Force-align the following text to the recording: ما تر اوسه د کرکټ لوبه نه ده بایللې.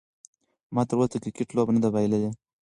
ما 0.73 0.81
تر 0.89 0.95
اوسه 0.99 1.17
د 1.19 1.25
کرکټ 1.35 1.49
لوبه 1.55 1.71
نه 1.75 1.79
ده 1.83 1.89
بایللې. 1.93 2.29